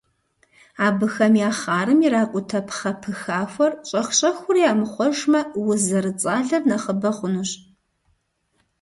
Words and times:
Абыхэм 0.87 1.33
я 1.47 1.51
хъарым 1.59 1.99
иракӏутэ 2.07 2.59
пхъэ 2.67 2.91
пыхахуэр 3.01 3.73
щӏэх-щӏэхыурэ 3.87 4.59
ямыхъуэжмэ, 4.71 5.41
уз 5.67 5.81
зэрыцӏалэр 5.87 6.63
нэхъыбэ 6.69 7.09
хъунущ. 7.17 7.51